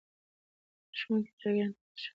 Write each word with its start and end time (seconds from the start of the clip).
ښوونکي 0.97 1.31
شاګردانو 1.39 1.73
ته 1.75 1.81
لارښوونه 1.81 1.93
کوي. 1.99 2.07